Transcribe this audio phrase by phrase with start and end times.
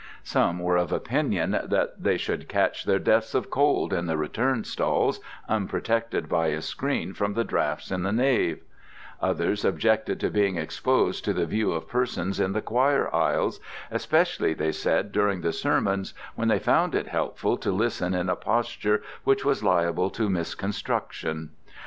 [0.23, 4.63] Some were of opinion that they should catch their deaths of cold in the return
[4.63, 8.61] stalls, unprotected by a screen from the draughts in the nave:
[9.21, 13.59] others objected to being exposed to the view of persons in the choir aisles,
[13.91, 18.35] especially, they said, during the sermons, when they found it helpful to listen in a
[18.35, 21.51] posture which was liable to misconstruction.